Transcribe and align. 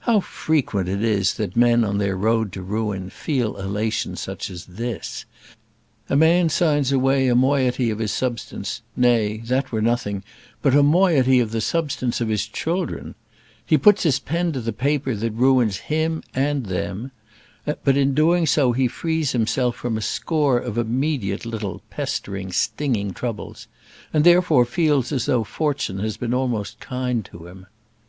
How 0.00 0.18
frequent 0.18 0.88
it 0.88 1.04
is 1.04 1.34
that 1.34 1.54
men 1.54 1.84
on 1.84 1.98
their 1.98 2.16
road 2.16 2.50
to 2.54 2.62
ruin 2.62 3.10
feel 3.10 3.56
elation 3.58 4.16
such 4.16 4.50
as 4.50 4.64
this! 4.66 5.24
A 6.08 6.16
man 6.16 6.48
signs 6.48 6.90
away 6.90 7.28
a 7.28 7.36
moiety 7.36 7.88
of 7.90 8.00
his 8.00 8.10
substance; 8.10 8.82
nay, 8.96 9.36
that 9.46 9.70
were 9.70 9.80
nothing; 9.80 10.24
but 10.62 10.74
a 10.74 10.82
moiety 10.82 11.38
of 11.38 11.52
the 11.52 11.60
substance 11.60 12.20
of 12.20 12.26
his 12.28 12.44
children; 12.48 13.14
he 13.64 13.78
puts 13.78 14.02
his 14.02 14.18
pen 14.18 14.50
to 14.50 14.60
the 14.60 14.72
paper 14.72 15.14
that 15.14 15.30
ruins 15.30 15.76
him 15.76 16.24
and 16.34 16.66
them; 16.66 17.12
but 17.84 17.96
in 17.96 18.14
doing 18.14 18.46
so 18.46 18.72
he 18.72 18.88
frees 18.88 19.30
himself 19.30 19.76
from 19.76 19.96
a 19.96 20.00
score 20.02 20.58
of 20.58 20.76
immediate 20.76 21.46
little 21.46 21.82
pestering, 21.88 22.50
stinging 22.50 23.12
troubles: 23.14 23.68
and, 24.12 24.24
therefore, 24.24 24.64
feels 24.64 25.12
as 25.12 25.26
though 25.26 25.44
fortune 25.44 26.00
has 26.00 26.16
been 26.16 26.34
almost 26.34 26.80
kind 26.80 27.24
to 27.24 27.46
him. 27.46 27.66